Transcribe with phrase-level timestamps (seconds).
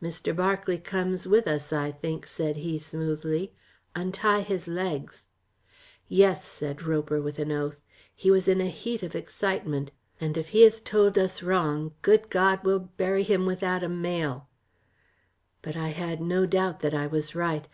[0.00, 0.34] "Mr.
[0.34, 3.52] Berkeley comes with us, I think," said he smoothly,
[3.94, 5.26] "untie his legs."
[6.08, 7.82] "Yes," said Roper with an oath.
[8.16, 9.90] He was in a heat of excitement.
[10.18, 14.48] "And if he has told us wrong, good God, we'll bury him with Adam Mayle."
[15.60, 17.62] But I had no doubt that I was right.